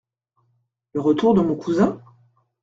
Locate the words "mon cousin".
1.41-2.01